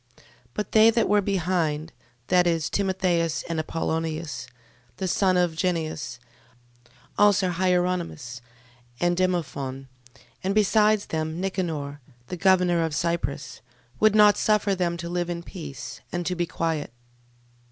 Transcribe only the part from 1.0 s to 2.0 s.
were behind,